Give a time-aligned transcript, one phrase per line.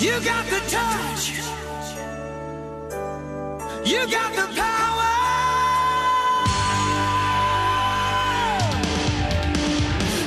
[0.00, 1.32] You got the touch.
[3.84, 5.08] You got the power.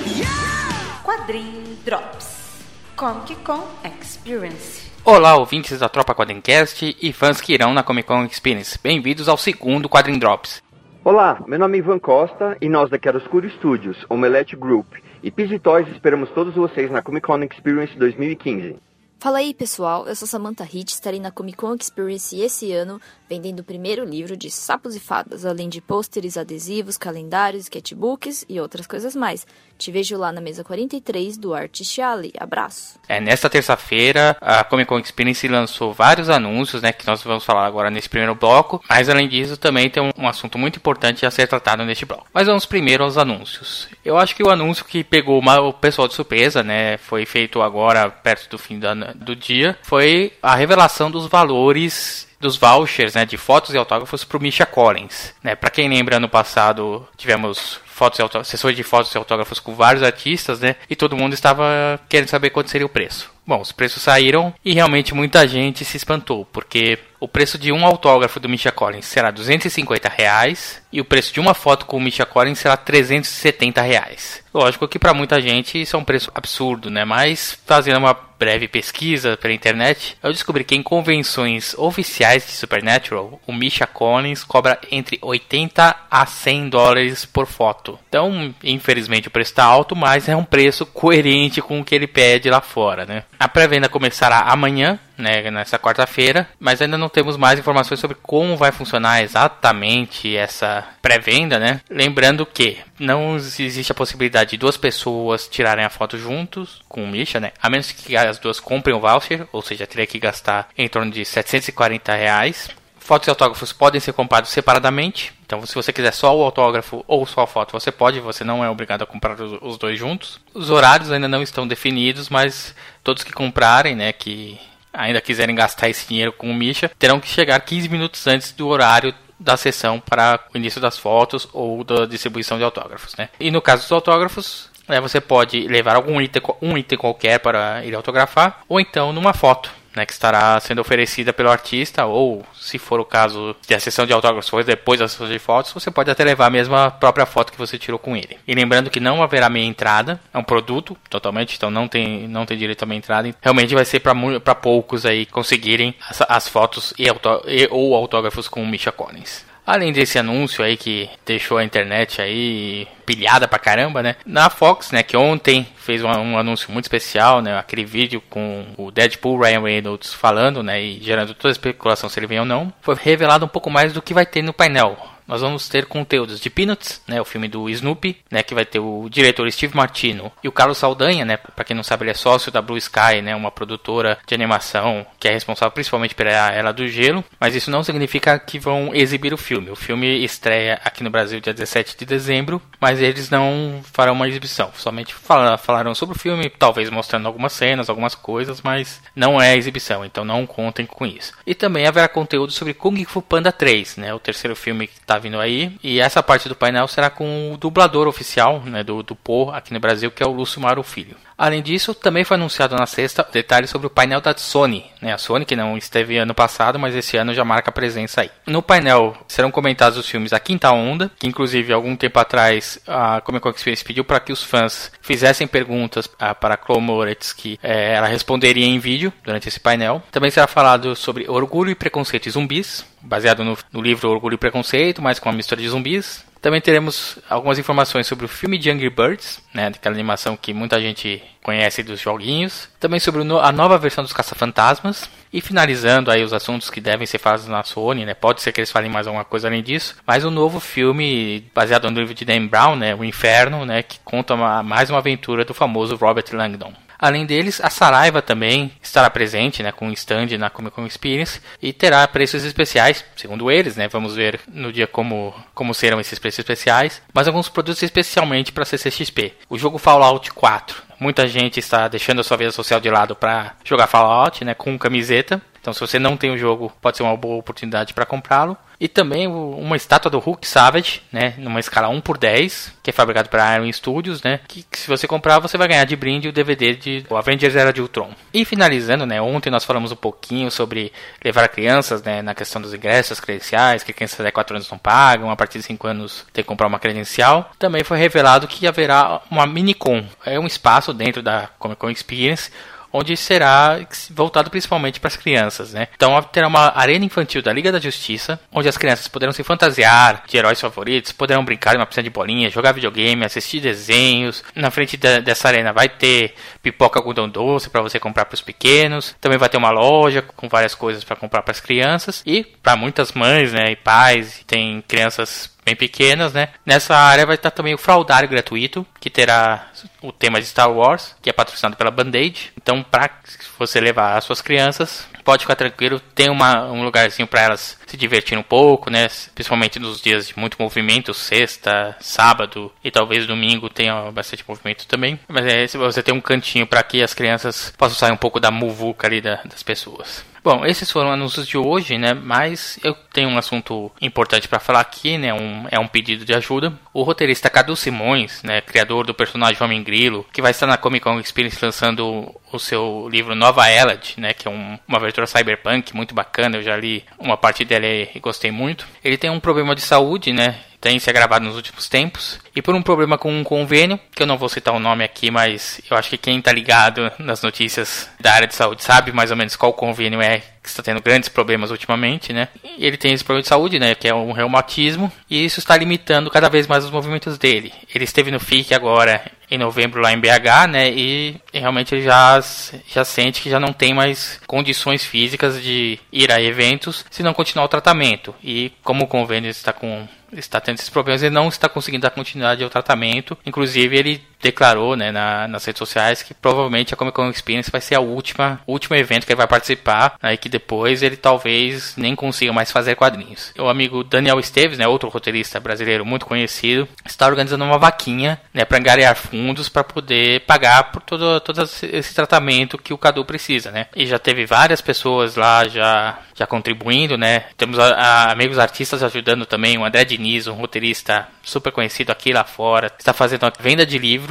[0.08, 1.02] Yeah!
[1.06, 2.66] Quadrim Drops.
[2.98, 4.92] Comic Con Experience.
[5.06, 8.78] Olá, ouvintes da Tropa Quadrincast e fãs que irão na Comic Con Experience.
[8.84, 10.62] Bem-vindos ao segundo Quadrim Drops.
[11.02, 15.60] Olá, meu nome é Ivan Costa e nós da Chiaroscuro Studios, Omelette Group e Pizzy
[15.60, 18.91] Toys esperamos todos vocês na Comic Con Experience 2015.
[19.22, 23.00] Fala aí pessoal, eu sou Samantha Hitch, estarei na Comic Con Experience esse ano
[23.32, 28.60] vendendo o primeiro livro de Sapos e Fadas, além de pôsteres, adesivos, calendários, sketchbooks e
[28.60, 29.48] outras coisas mais.
[29.78, 32.34] Te vejo lá na mesa 43 do Artist Alley.
[32.38, 33.00] Abraço!
[33.08, 37.66] É, nesta terça-feira, a Comic Con Experience lançou vários anúncios, né, que nós vamos falar
[37.66, 41.48] agora nesse primeiro bloco, mas além disso também tem um, assunto muito importante a ser
[41.48, 42.28] tratado neste bloco.
[42.34, 43.88] Mas vamos primeiro aos anúncios.
[44.04, 48.10] Eu acho que o anúncio que pegou o pessoal de surpresa, né, foi feito agora
[48.10, 53.38] perto do fim da, do dia, foi a revelação dos valores dos vouchers, né, de
[53.38, 55.56] fotos e autógrafos para o Misha Collins, né?
[55.56, 59.76] Para quem lembra, ano passado tivemos fotos e autógrafos, sessões de fotos e autógrafos com
[59.76, 60.76] vários artistas, né?
[60.90, 63.30] E todo mundo estava querendo saber quanto seria o preço.
[63.46, 67.86] Bom, os preços saíram e realmente muita gente se espantou, porque o preço de um
[67.86, 72.02] autógrafo do Misha Collins será 250 reais e o preço de uma foto com o
[72.02, 74.44] Misha Collins será 370 reais.
[74.52, 77.06] Lógico que para muita gente isso é um preço absurdo, né?
[77.06, 83.40] Mas fazendo uma breve pesquisa pela internet, eu descobri que em convenções oficiais de Supernatural,
[83.46, 88.00] o Misha Collins cobra entre 80 a 100 dólares por foto.
[88.10, 92.08] Então, infelizmente o preço está alto, mas é um preço coerente com o que ele
[92.08, 93.24] pede lá fora, né?
[93.42, 98.56] A pré-venda começará amanhã, né, nessa quarta-feira, mas ainda não temos mais informações sobre como
[98.56, 101.82] vai funcionar exatamente essa pré-venda, né?
[101.90, 107.08] Lembrando que não existe a possibilidade de duas pessoas tirarem a foto juntos com o
[107.08, 107.52] Misha, né?
[107.60, 111.10] A menos que as duas comprem o voucher, ou seja, teria que gastar em torno
[111.10, 112.70] de 740 reais.
[113.12, 115.34] Fotos e autógrafos podem ser comprados separadamente.
[115.46, 118.64] Então, se você quiser só o autógrafo ou só a foto, você pode, você não
[118.64, 120.40] é obrigado a comprar os dois juntos.
[120.54, 122.74] Os horários ainda não estão definidos, mas
[123.04, 124.58] todos que comprarem, né, que
[124.94, 128.70] ainda quiserem gastar esse dinheiro com o Misha, terão que chegar 15 minutos antes do
[128.70, 133.28] horário da sessão para o início das fotos ou da distribuição de autógrafos, né?
[133.38, 137.84] E no caso dos autógrafos, né, você pode levar algum item, um item qualquer para
[137.84, 142.78] ir autografar, ou então numa foto né, que estará sendo oferecida pelo artista, ou se
[142.78, 146.10] for o caso de a sessão de autógrafos depois da sessão de fotos, você pode
[146.10, 148.38] até levar a própria foto que você tirou com ele.
[148.48, 152.46] E lembrando que não haverá meia entrada, é um produto totalmente, então não tem, não
[152.46, 153.36] tem direito a meia entrada.
[153.42, 158.62] Realmente vai ser para poucos aí conseguirem as, as fotos e, e, ou autógrafos com
[158.62, 159.51] o Misha Collins.
[159.72, 164.18] Além desse anúncio aí que deixou a internet aí pilhada pra caramba, né?
[164.26, 167.58] Na Fox, né, que ontem fez um, um, anúncio muito especial, né?
[167.58, 172.20] Aquele vídeo com o Deadpool Ryan Reynolds falando, né, e gerando toda a especulação se
[172.20, 172.74] ele vem ou não.
[172.82, 176.40] Foi revelado um pouco mais do que vai ter no painel nós vamos ter conteúdos
[176.40, 180.32] de Peanuts, né, o filme do Snoopy, né, que vai ter o diretor Steve Martino
[180.44, 183.22] e o Carlos Saldanha, né, para quem não sabe, ele é sócio da Blue Sky,
[183.22, 187.72] né, uma produtora de animação que é responsável principalmente pela Era do Gelo, mas isso
[187.72, 189.70] não significa que vão exibir o filme.
[189.70, 194.28] O filme estreia aqui no Brasil dia 17 de dezembro, mas eles não farão uma
[194.28, 199.56] exibição, somente falarão sobre o filme, talvez mostrando algumas cenas, algumas coisas, mas não é
[199.56, 201.34] exibição, então não contem com isso.
[201.46, 205.20] E também haverá conteúdo sobre Kung Fu Panda 3, né, o terceiro filme que está
[205.20, 205.78] vindo aí.
[205.84, 209.74] E essa parte do painel será com o dublador oficial né, do, do Poe aqui
[209.74, 211.18] no Brasil, que é o Lúcio Maro Filho.
[211.42, 215.12] Além disso, também foi anunciado na sexta detalhes sobre o painel da Sony, né?
[215.12, 218.30] A Sony que não esteve ano passado, mas esse ano já marca presença aí.
[218.46, 223.22] No painel serão comentados os filmes A Quinta Onda, que inclusive algum tempo atrás a
[223.22, 227.58] Comic Con Experience pediu para que os fãs fizessem perguntas ah, para Chloe Moretz que
[227.64, 230.04] eh, ela responderia em vídeo durante esse painel.
[230.12, 234.38] Também será falado sobre Orgulho e Preconceito e Zumbis, baseado no, no livro Orgulho e
[234.38, 236.24] Preconceito, mas com uma mistura de zumbis.
[236.42, 240.82] Também teremos algumas informações sobre o filme de Angry Birds, né, daquela animação que muita
[240.82, 242.68] gente conhece dos joguinhos.
[242.80, 245.10] Também sobre a nova versão dos Caça-Fantasmas.
[245.32, 248.14] E finalizando aí os assuntos que devem ser falados na Sony, né?
[248.14, 249.96] Pode ser que eles falem mais alguma coisa além disso.
[250.06, 252.94] Mas um novo filme baseado no livro de Dan Brown, né?
[252.94, 253.82] O Inferno, né?
[253.82, 256.74] Que conta uma, mais uma aventura do famoso Robert Langdon.
[257.02, 261.42] Além deles, a Saraiva também estará presente, né, com um stand na Comic Con Experience
[261.60, 266.20] e terá preços especiais, segundo eles, né, vamos ver no dia como, como serão esses
[266.20, 269.34] preços especiais, mas alguns produtos especialmente para CCXP.
[269.50, 273.56] O jogo Fallout 4, muita gente está deixando a sua vida social de lado para
[273.64, 275.42] jogar Fallout, né, com camiseta.
[275.62, 278.58] Então, se você não tem o jogo, pode ser uma boa oportunidade para comprá-lo.
[278.80, 282.94] E também uma estátua do Hulk Savage, né, numa escala 1 por 10, que é
[282.94, 286.28] fabricado pela Iron Studios, né, que, que, se você comprar, você vai ganhar de brinde
[286.28, 288.10] o DVD de Avengers Era de Ultron.
[288.34, 290.92] E finalizando, né, ontem nós falamos um pouquinho sobre
[291.24, 295.30] levar crianças, né, na questão dos ingressos, credenciais, que crianças até 4 anos não pagam,
[295.30, 297.52] a partir de 5 anos tem que comprar uma credencial.
[297.60, 302.50] Também foi revelado que haverá uma minicon, é um espaço dentro da Comic Con Experience
[302.92, 303.80] onde será
[304.10, 305.88] voltado principalmente para as crianças, né?
[305.96, 310.24] Então terá uma arena infantil da Liga da Justiça, onde as crianças poderão se fantasiar
[310.28, 314.44] de heróis favoritos, poderão brincar em uma piscina de bolinha, jogar videogame, assistir desenhos.
[314.56, 318.42] Na frente da, dessa arena vai ter pipoca algodão doce para você comprar para os
[318.42, 319.16] pequenos.
[319.20, 322.76] Também vai ter uma loja com várias coisas para comprar para as crianças e para
[322.76, 326.50] muitas mães, né, e pais, tem crianças bem pequenas, né?
[326.66, 329.70] Nessa área vai estar também o fraudário gratuito, que terá
[330.02, 332.54] o tema de Star Wars, que é patrocinado pela Band-Aid.
[332.58, 333.10] Então, para
[333.58, 337.98] você levar as suas crianças, pode ficar tranquilo, tem uma, um lugarzinho para elas se
[337.98, 339.08] divertirem um pouco, né?
[339.34, 345.20] Principalmente nos dias de muito movimento, sexta, sábado e talvez domingo tenha bastante movimento também.
[345.28, 348.52] Mas é, você tem um cantinho para que as crianças possam sair um pouco da
[348.52, 350.26] muvuca ali da, das pessoas.
[350.44, 352.16] Bom, esses foram anúncios de hoje, né?
[352.16, 355.32] Mas eu tenho um assunto importante para falar aqui, né?
[355.32, 356.74] Um, é um pedido de ajuda.
[356.92, 358.60] O roteirista Cadu Simões, né?
[358.60, 363.08] Criador do personagem Homem Grilo, que vai estar na Comic Con Experience lançando o seu
[363.10, 364.34] livro Nova Elad, né?
[364.34, 366.58] Que é um, uma aventura cyberpunk muito bacana.
[366.58, 368.88] Eu já li uma parte dela e gostei muito.
[369.04, 370.60] Ele tem um problema de saúde, né?
[370.82, 372.40] tem se agravado nos últimos tempos.
[372.56, 375.30] E por um problema com um convênio, que eu não vou citar o nome aqui,
[375.30, 379.30] mas eu acho que quem está ligado nas notícias da área de saúde sabe mais
[379.30, 382.48] ou menos qual convênio é que está tendo grandes problemas ultimamente, né?
[382.78, 383.94] E ele tem esse problema de saúde, né?
[383.94, 387.72] Que é um reumatismo, e isso está limitando cada vez mais os movimentos dele.
[387.94, 390.90] Ele esteve no FIC agora em novembro lá em BH, né?
[390.90, 392.42] E realmente ele já,
[392.88, 397.34] já sente que já não tem mais condições físicas de ir a eventos se não
[397.34, 398.34] continuar o tratamento.
[398.42, 402.12] E como o convênio está com está tendo esses problemas, ele não está conseguindo dar
[402.12, 403.38] continuidade ao tratamento.
[403.46, 407.82] Inclusive, ele declarou né, na, nas redes sociais que provavelmente a Comic Con Experience vai
[407.82, 411.96] ser a última último evento que ele vai participar, né, e que depois ele talvez
[411.98, 413.54] nem consiga mais fazer quadrinhos.
[413.58, 418.66] O amigo Daniel Esteves, né, outro roteirista brasileiro muito conhecido, está organizando uma vaquinha né,
[418.66, 423.72] para angariar fundos para poder pagar por todo, todo esse tratamento que o Cadu precisa.
[423.72, 423.88] Né?
[423.96, 427.46] E já teve várias pessoas lá já, já contribuindo, né?
[427.58, 432.34] Temos a, a amigos artistas ajudando também, o André Diniz, um roteirista super conhecido aqui
[432.34, 434.31] lá fora, está fazendo a venda de livros,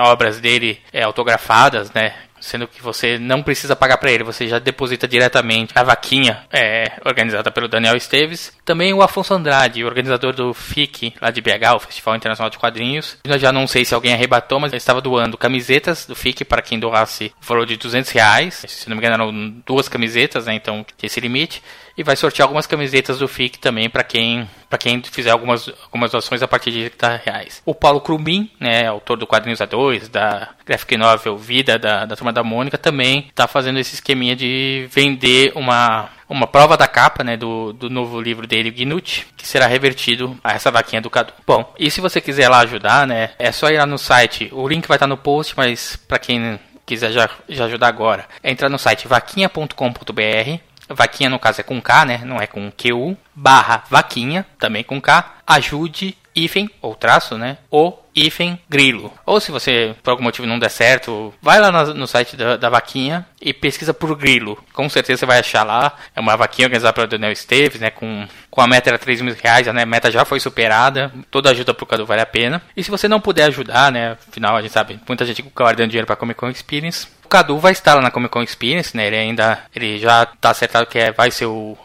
[0.00, 2.14] obras dele é, autografadas, né?
[2.40, 6.92] sendo que você não precisa pagar para ele, você já deposita diretamente a vaquinha é,
[7.04, 8.52] organizada pelo Daniel Esteves.
[8.64, 13.18] Também o Afonso Andrade, organizador do FIC, lá de BH, o Festival Internacional de Quadrinhos.
[13.24, 16.62] Eu já não sei se alguém arrebatou, mas ele estava doando camisetas do FIC para
[16.62, 18.64] quem doasse o valor de 200 reais.
[18.66, 21.62] Se não me engano, eram duas camisetas, né, então tinha esse limite
[21.96, 26.10] e vai sortear algumas camisetas do FIC também para quem para quem fizer algumas, algumas
[26.10, 27.62] doações a partir de 30 reais.
[27.64, 32.32] O Paulo Crumim, né, autor do Quadrinhos A2, da graphic novel Vida, da, da Turma
[32.32, 37.36] da Mônica, também está fazendo esse esqueminha de vender uma, uma prova da capa, né,
[37.36, 41.32] do, do novo livro dele, Gnut, que será revertido a essa vaquinha do Cadu.
[41.46, 44.66] Bom, e se você quiser lá ajudar, né, é só ir lá no site, o
[44.66, 48.68] link vai estar no post, mas para quem quiser já, já ajudar agora, é entrar
[48.68, 52.20] no site vaquinha.com.br Vaquinha no caso é com K, né?
[52.24, 53.16] Não é com QU.
[53.34, 55.34] Barra vaquinha, também com K.
[55.46, 57.56] Ajude hífen, ou traço, né?
[57.70, 59.12] O hífen grilo.
[59.24, 62.68] Ou se você, por algum motivo, não der certo, vai lá no, site da, da,
[62.68, 64.58] vaquinha e pesquisa por grilo.
[64.72, 65.94] Com certeza você vai achar lá.
[66.14, 67.90] É uma vaquinha organizada pelo Daniel Esteves, né?
[67.90, 69.82] Com, com a meta era 3 mil reais, né?
[69.82, 71.12] A meta já foi superada.
[71.30, 72.62] Toda ajuda pro Cadu vale a pena.
[72.76, 74.12] E se você não puder ajudar, né?
[74.28, 77.08] Afinal, a gente sabe, muita gente guardando dinheiro pra Comic Con Experience.
[77.24, 79.06] O Cadu vai estar lá na Comic Con Experience, né?
[79.06, 81.76] Ele ainda, ele já tá acertado que é, vai ser o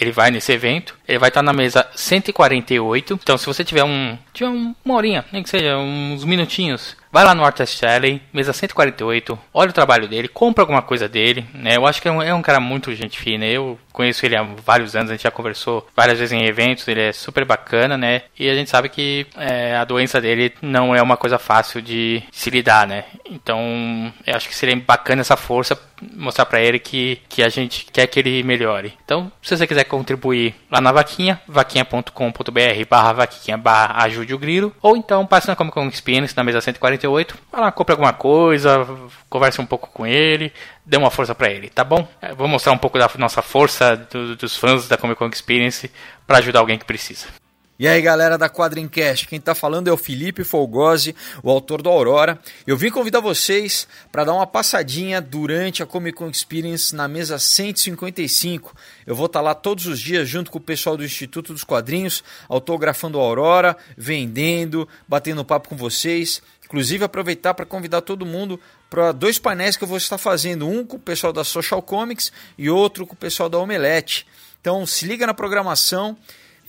[0.00, 0.96] ele vai nesse evento.
[1.06, 3.18] Ele vai estar na mesa 148.
[3.22, 7.34] Então, se você tiver um, tiver uma horinha, nem que seja uns minutinhos, vai lá
[7.34, 11.76] no Artist Alley, mesa 148, olha o trabalho dele, compra alguma coisa dele, né?
[11.76, 13.44] Eu acho que é um, é um cara muito gente fina.
[13.44, 17.02] Eu conheço ele há vários anos, a gente já conversou várias vezes em eventos, ele
[17.02, 18.22] é super bacana, né?
[18.38, 22.22] E a gente sabe que é, a doença dele não é uma coisa fácil de
[22.32, 23.04] se lidar, né?
[23.30, 25.78] Então, eu acho que seria bacana essa força
[26.16, 28.94] mostrar para ele que, que a gente quer que ele melhore.
[29.04, 34.74] Então, se você quiser contribuir lá na vaquinha, vaquinha.com.br barra vaquinha barra ajude o grilo,
[34.80, 38.86] ou então passe na Comic Con Experience na mesa 148, vai lá, compre alguma coisa,
[39.28, 40.52] converse um pouco com ele,
[40.86, 42.06] dê uma força para ele, tá bom?
[42.20, 45.90] É, vou mostrar um pouco da nossa força do, dos fãs da Comic Con Experience
[46.26, 47.41] para ajudar alguém que precisa.
[47.82, 51.88] E aí, galera da Quadrincast, quem tá falando é o Felipe Folgose, o autor do
[51.88, 52.38] Aurora.
[52.64, 57.40] Eu vim convidar vocês para dar uma passadinha durante a Comic Con Experience na mesa
[57.40, 58.72] 155.
[59.04, 61.64] Eu vou estar tá lá todos os dias junto com o pessoal do Instituto dos
[61.64, 66.40] Quadrinhos, autografando a Aurora, vendendo, batendo papo com vocês.
[66.64, 70.86] Inclusive aproveitar para convidar todo mundo para dois painéis que eu vou estar fazendo, um
[70.86, 74.24] com o pessoal da Social Comics e outro com o pessoal da Omelete.
[74.60, 76.16] Então se liga na programação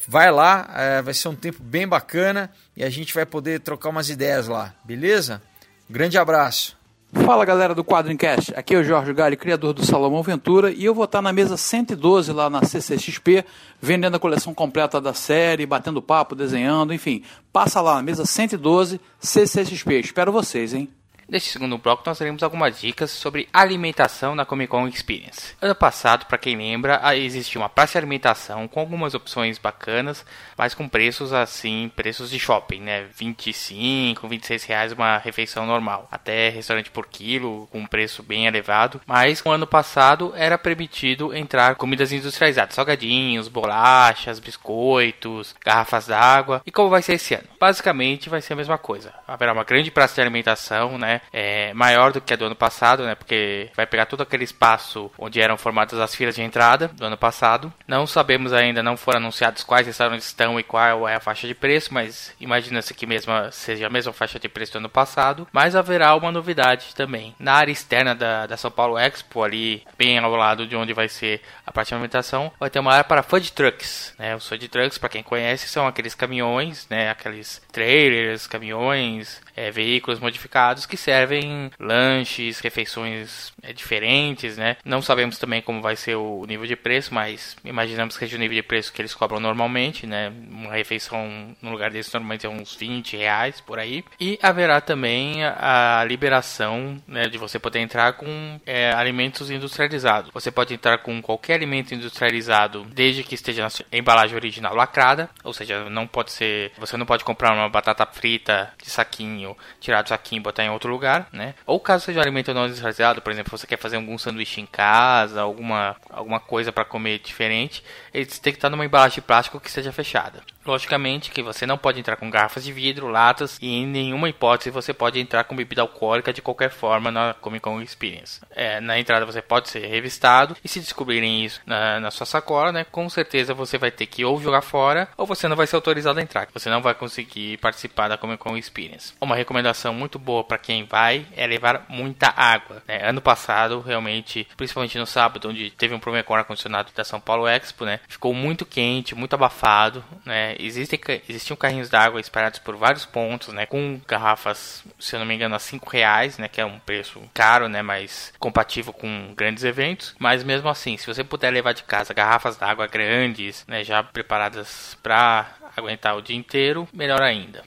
[0.08, 3.90] Vai lá, é, vai ser um tempo bem bacana e a gente vai poder trocar
[3.90, 5.42] umas ideias lá, beleza?
[5.90, 6.76] grande abraço.
[7.14, 10.96] Fala galera do Quadrincast, aqui é o Jorge Galli, criador do Salomão Ventura, e eu
[10.96, 13.46] vou estar na mesa 112 lá na CCXP,
[13.80, 17.24] vendendo a coleção completa da série, batendo papo, desenhando, enfim.
[17.52, 20.90] Passa lá mesa 112 CCXP, espero vocês, hein?
[21.28, 25.56] Neste segundo bloco, nós teremos algumas dicas sobre alimentação na Comic Con Experience.
[25.62, 30.26] Ano passado, para quem lembra, existia uma praça de alimentação com algumas opções bacanas,
[30.58, 33.08] mas com preços assim, preços de shopping, né?
[33.16, 36.08] 25, 26 reais uma refeição normal.
[36.12, 39.02] Até restaurante por quilo, com um preço bem elevado.
[39.06, 46.62] Mas no ano passado era permitido entrar comidas industrializadas, salgadinhos, bolachas, biscoitos, garrafas d'água.
[46.66, 47.48] E como vai ser esse ano?
[47.60, 49.14] Basicamente vai ser a mesma coisa.
[49.28, 51.13] Haverá uma grande praça de alimentação, né?
[51.32, 53.16] É maior do que a do ano passado, né?
[53.16, 57.18] Porque vai pegar todo aquele espaço onde eram formadas as filas de entrada do ano
[57.18, 57.72] passado.
[57.88, 61.56] Não sabemos ainda, não foram anunciados quais restaurantes estão e qual é a faixa de
[61.56, 65.48] preço, mas imagina-se que mesma seja a mesma faixa de preço do ano passado.
[65.52, 67.36] Mas haverá uma novidade também.
[67.40, 71.08] Na área externa da, da São Paulo Expo, ali bem ao lado de onde vai
[71.08, 74.14] ser a parte de alimentação, vai ter uma área para food trucks.
[74.18, 74.36] Né?
[74.36, 77.10] Os food trucks, para quem conhece, são aqueles caminhões, né?
[77.10, 84.78] aqueles trailers, caminhões, é, veículos modificados que servem lanches, refeições é, diferentes, né?
[84.84, 88.40] Não sabemos também como vai ser o nível de preço, mas imaginamos que seja o
[88.40, 90.32] nível de preço que eles cobram normalmente, né?
[90.50, 94.04] Uma refeição no lugar desse normalmente é uns 20 reais por aí.
[94.20, 100.32] E haverá também a, liberação né, de você poder entrar com é, alimentos industrializados.
[100.34, 105.54] Você pode entrar com qualquer alimento industrializado desde que esteja na embalagem original lacrada, ou
[105.54, 109.43] seja, não pode ser, você não pode comprar uma batata frita de saquinho,
[109.80, 111.54] tirar do saquinho e botar em outro lugar, né?
[111.66, 114.66] Ou caso seja um alimento não industrializado, por exemplo, você quer fazer algum sanduíche em
[114.66, 117.84] casa, alguma, alguma coisa para comer diferente,
[118.14, 120.42] ele tem que estar numa embalagem de plástico que seja fechada.
[120.66, 124.70] Logicamente que você não pode entrar com garrafas de vidro, latas e em nenhuma hipótese
[124.70, 128.42] você pode entrar com bebida alcoólica de qualquer forma na Comic Con Experience.
[128.52, 132.72] É, na entrada você pode ser revistado e se descobrirem isso na, na, sua sacola,
[132.72, 135.76] né, com certeza você vai ter que ou jogar fora ou você não vai ser
[135.76, 136.48] autorizado a entrar.
[136.54, 139.14] Você não vai conseguir participar da Comic Con Experience.
[139.20, 142.82] Uma recomendação muito boa para quem vai é levar muita água.
[142.88, 143.08] Né?
[143.08, 147.20] Ano passado, realmente, principalmente no sábado, onde teve um problema com o ar-condicionado da São
[147.20, 152.76] Paulo Expo, né, ficou muito quente, muito abafado, né, existem, existiam carrinhos d'água espalhados por
[152.76, 153.66] vários pontos, né?
[153.66, 156.48] Com garrafas, se eu não me engano, a 5 reais, né?
[156.48, 157.82] Que é um preço caro, né?
[157.82, 160.16] Mas compatível com grandes eventos.
[160.20, 163.84] Mas mesmo assim, se você puder levar de casa garrafas d'água grandes, né?
[163.84, 167.64] Já preparadas para aguentar o dia inteiro, melhor ainda.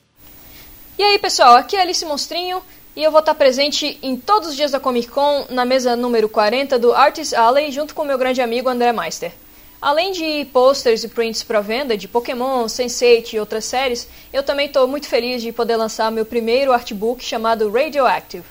[0.98, 2.62] E aí, pessoal, aqui é Alice Monstrinho
[2.96, 6.28] e eu vou estar presente em todos os dias da Comic Con na mesa número
[6.28, 9.32] 40 do Artist Alley junto com meu grande amigo André Meister.
[9.86, 14.66] Além de posters e prints para venda de Pokémon, Sense8 e outras séries, eu também
[14.66, 18.42] estou muito feliz de poder lançar meu primeiro artbook chamado Radioactive.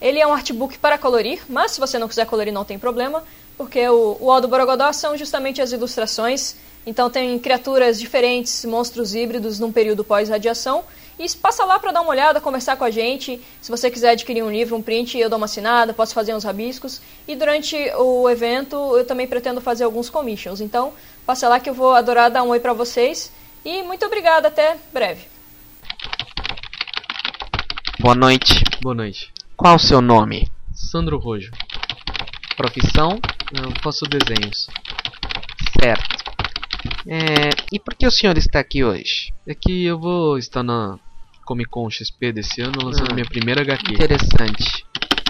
[0.00, 3.22] Ele é um artbook para colorir, mas se você não quiser colorir não tem problema,
[3.58, 6.54] porque o, o O do Borogodó são justamente as ilustrações,
[6.86, 10.82] então tem criaturas diferentes, monstros híbridos num período pós-radiação,
[11.20, 13.38] e passa lá para dar uma olhada, conversar com a gente.
[13.60, 16.44] Se você quiser adquirir um livro, um print, eu dou uma assinada, posso fazer uns
[16.44, 17.02] rabiscos.
[17.28, 20.62] E durante o evento eu também pretendo fazer alguns commissions.
[20.62, 20.94] Então,
[21.26, 23.30] passa lá que eu vou adorar dar um oi para vocês.
[23.62, 25.28] E muito obrigada, até breve.
[27.98, 28.64] Boa noite.
[28.80, 29.30] Boa noite.
[29.54, 30.50] Qual o seu nome?
[30.72, 31.50] Sandro Rojo.
[32.56, 33.20] Profissão?
[33.52, 34.68] Eu faço desenhos.
[35.78, 36.24] Certo.
[37.06, 39.34] É, e por que o senhor está aqui hoje?
[39.46, 40.98] É que eu vou estar na
[41.50, 43.94] Comic Con XP desse ano lançando ah, minha primeira HQ.
[43.94, 44.86] Interessante.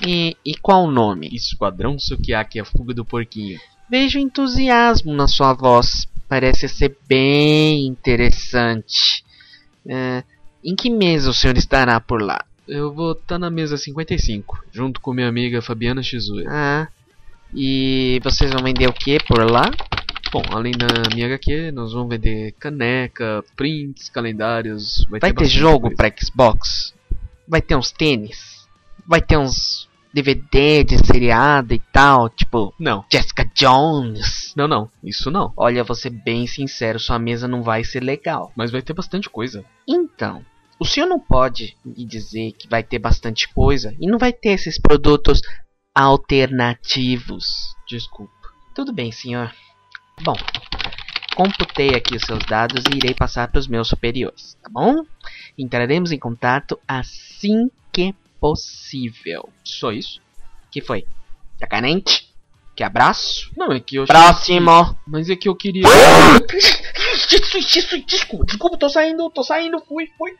[0.06, 1.30] E, e qual o nome?
[1.32, 3.58] Esquadrão Sukiyaki, a fuga do porquinho.
[3.90, 6.06] Vejo entusiasmo na sua voz.
[6.28, 9.24] Parece ser bem interessante.
[9.88, 10.22] É,
[10.62, 12.44] em que mesa o senhor estará por lá?
[12.68, 16.46] Eu vou estar na mesa 55, junto com minha amiga Fabiana Shizue.
[16.46, 16.86] Ah,
[17.54, 19.70] e vocês vão vender o que por lá?
[20.32, 25.04] Bom, além da minha HQ, nós vamos vender caneca, prints, calendários.
[25.10, 26.94] Vai, vai ter, ter jogo para Xbox?
[27.49, 28.68] Vai ter uns tênis?
[29.04, 34.52] Vai ter uns DVD de seriado e tal, tipo, não, Jessica Jones.
[34.56, 35.52] Não, não, isso não.
[35.56, 38.52] Olha, vou ser bem sincero, sua mesa não vai ser legal.
[38.54, 39.64] Mas vai ter bastante coisa.
[39.88, 40.44] Então,
[40.78, 44.50] o senhor não pode me dizer que vai ter bastante coisa e não vai ter
[44.50, 45.40] esses produtos
[45.92, 47.46] alternativos.
[47.88, 48.32] Desculpa.
[48.76, 49.52] Tudo bem, senhor.
[50.22, 50.34] Bom,
[51.34, 55.02] computei aqui os seus dados e irei passar para os meus superiores, tá bom?
[55.56, 59.48] Entraremos em contato assim que possível.
[59.64, 60.20] Só isso?
[60.70, 61.06] Que foi?
[61.58, 62.28] Tá carente?
[62.76, 63.50] Que abraço?
[63.56, 64.94] Não, é que eu Próximo!
[64.94, 65.82] que- Mas é que eu queria.
[67.32, 70.34] Isso, isso, desculpa, desculpa, tô saindo, tô saindo, fui, fui.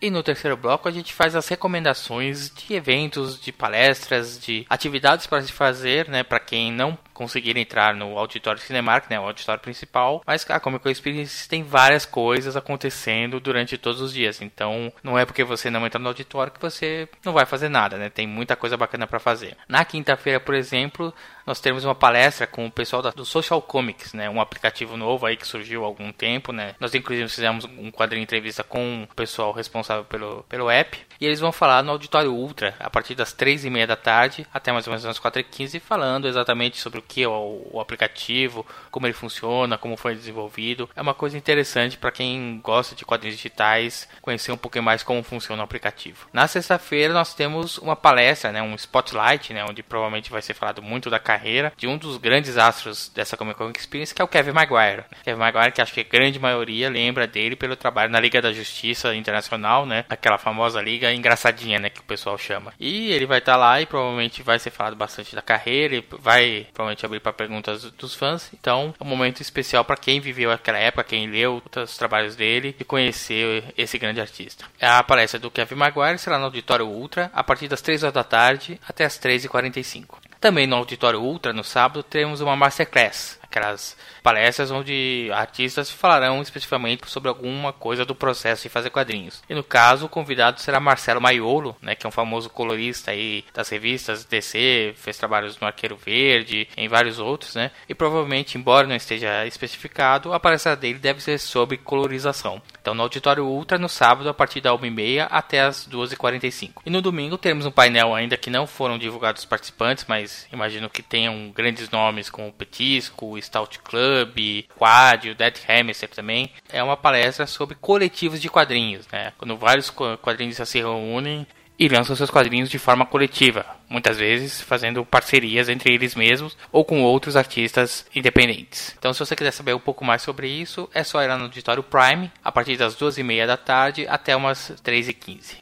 [0.00, 5.26] E no terceiro bloco a gente faz as recomendações de eventos, de palestras, de atividades
[5.26, 9.60] para se fazer, né, para quem não conseguir entrar no auditório Cinemark, né, o auditório
[9.60, 14.40] principal, mas a Comic Con Experience tem várias coisas acontecendo durante todos os dias.
[14.40, 17.98] Então, não é porque você não entra no auditório que você não vai fazer nada,
[17.98, 18.08] né?
[18.08, 19.54] Tem muita coisa bacana para fazer.
[19.68, 21.12] Na quinta-feira, por exemplo,
[21.46, 24.30] nós temos uma palestra com o pessoal da, do Social Comics, né?
[24.30, 26.74] Um aplicativo novo aí que surgiu há algum tempo, né?
[26.80, 30.98] Nós inclusive fizemos um quadrinho de entrevista com o pessoal responsável pelo, pelo app.
[31.20, 34.46] E eles vão falar no Auditório Ultra, a partir das três e meia da tarde
[34.54, 37.66] até mais ou menos às quatro e quinze, falando exatamente sobre o que é o,
[37.72, 40.88] o aplicativo, como ele funciona, como foi desenvolvido.
[40.94, 45.20] É uma coisa interessante para quem gosta de quadrinhos digitais, conhecer um pouquinho mais como
[45.24, 46.28] funciona o aplicativo.
[46.32, 48.62] Na sexta-feira nós temos uma palestra, né?
[48.62, 49.64] Um spotlight, né?
[49.68, 53.58] Onde provavelmente vai ser falado muito da carreira de um dos grandes astros dessa Comic
[53.58, 55.04] Con Experience, que é o Kevin Maguire.
[55.24, 58.52] Kevin Maguire, que acho que a grande maioria lembra dele pelo trabalho na Liga da
[58.52, 60.04] Justiça Internacional, né?
[60.08, 61.90] Aquela famosa liga engraçadinha, né?
[61.90, 62.72] Que o pessoal chama.
[62.78, 66.68] E ele vai estar lá e provavelmente vai ser falado bastante da carreira, ele vai
[66.72, 68.50] provavelmente abrir para perguntas dos fãs.
[68.52, 72.76] Então, é um momento especial para quem viveu aquela época, quem leu os trabalhos dele
[72.78, 74.64] e conhecer esse grande artista.
[74.80, 78.24] A palestra do Kevin Maguire será no Auditório Ultra a partir das 3 horas da
[78.24, 80.18] tarde até as 13h45.
[80.40, 87.10] Também no Auditório Ultra, no sábado, teremos uma Masterclass, aquelas palestras onde artistas falarão especificamente
[87.10, 89.42] sobre alguma coisa do processo de fazer quadrinhos.
[89.48, 93.44] E no caso, o convidado será Marcelo Maiolo, né, que é um famoso colorista aí
[93.52, 97.72] das revistas DC, fez trabalhos no Arqueiro Verde, em vários outros, né?
[97.88, 102.62] E provavelmente, embora não esteja especificado, a palestra dele deve ser sobre colorização.
[102.80, 106.82] Então, no Auditório Ultra, no sábado, a partir da 1h30 até as 2h45.
[106.86, 110.88] E no domingo, teremos um painel ainda que não foram divulgados os participantes, mas imagino
[110.88, 116.50] que tenham grandes nomes como Petisco, Stout Club, Quad, o Dead Hamster também.
[116.72, 119.32] É uma palestra sobre coletivos de quadrinhos, né?
[119.38, 121.46] Quando vários quadrinistas se reúnem
[121.80, 126.84] e lançam seus quadrinhos de forma coletiva, muitas vezes fazendo parcerias entre eles mesmos ou
[126.84, 128.94] com outros artistas independentes.
[128.98, 131.44] Então, se você quiser saber um pouco mais sobre isso, é só ir lá no
[131.44, 135.56] Auditório Prime a partir das duas e meia da tarde até umas 3h15.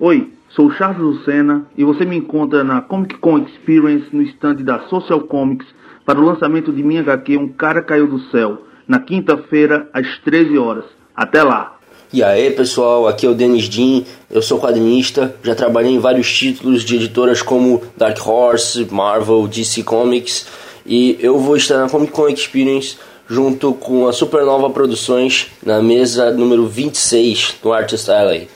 [0.00, 4.88] Oi, sou Charles Lucena e você me encontra na Comic Con Experience no stand da
[4.88, 5.66] Social Comics
[6.04, 10.58] para o lançamento de minha HQ Um Cara Caiu do Céu, na quinta-feira às 13
[10.58, 10.84] horas.
[11.16, 11.74] Até lá!
[12.12, 16.32] E aí pessoal, aqui é o Denis Dean, eu sou quadrinista, já trabalhei em vários
[16.32, 20.46] títulos de editoras como Dark Horse, Marvel, DC Comics
[20.86, 26.30] e eu vou estar na Comic Con Experience junto com a Supernova Produções na mesa
[26.30, 28.48] número 26 no Artist Alley.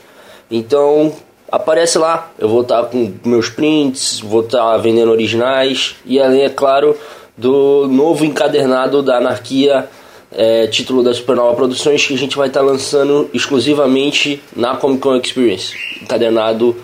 [0.49, 1.13] Então
[1.51, 6.49] aparece lá, eu vou estar com meus prints, vou estar vendendo originais e além, é
[6.49, 6.95] claro,
[7.39, 9.87] do novo encadernado da Anarquia
[10.31, 15.15] é, título da Supernova Produções que a gente vai estar lançando exclusivamente na Comic Con
[15.15, 15.73] Experience.
[16.01, 16.75] Encadernado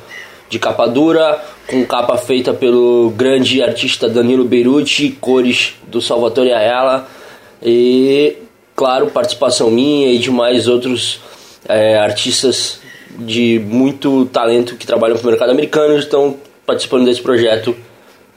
[0.50, 7.08] de capa dura, com capa feita pelo grande artista Danilo Beruti, cores do Salvatore Ayala
[7.62, 8.38] e,
[8.76, 11.20] claro, participação minha e de mais outros
[11.68, 12.80] é, artistas
[13.18, 17.76] de muito talento que trabalham para o mercado americano estão participando desse projeto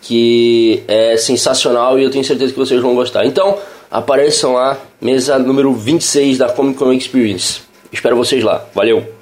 [0.00, 3.26] que é sensacional e eu tenho certeza que vocês vão gostar.
[3.26, 3.58] Então,
[3.90, 7.62] apareçam lá, mesa número 26 da Comic Con Experience.
[7.92, 8.64] Espero vocês lá.
[8.74, 9.17] Valeu!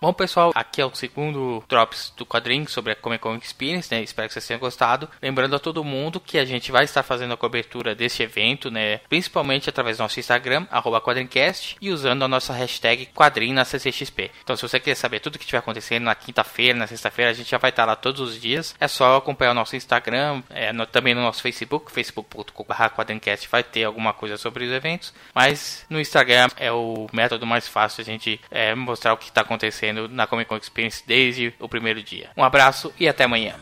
[0.00, 4.00] Bom, pessoal, aqui é o segundo Drops do quadrinho sobre a Comic Con Experience, né?
[4.00, 5.08] Espero que vocês tenham gostado.
[5.20, 8.98] Lembrando a todo mundo que a gente vai estar fazendo a cobertura desse evento, né?
[9.08, 10.66] Principalmente através do nosso Instagram,
[11.02, 14.30] quadrincast, e usando a nossa hashtag quadrinho na CCXP.
[14.44, 17.34] Então, se você quer saber tudo o que estiver acontecendo na quinta-feira, na sexta-feira, a
[17.34, 18.76] gente já vai estar lá todos os dias.
[18.78, 23.64] É só acompanhar o nosso Instagram, é, no- também no nosso Facebook, facebook.com.br quadrincast, vai
[23.64, 25.12] ter alguma coisa sobre os eventos.
[25.34, 29.40] Mas no Instagram é o método mais fácil a gente é, mostrar o que está
[29.40, 32.30] acontecendo na Comic Con Experience desde o primeiro dia.
[32.36, 33.54] Um abraço e até amanhã.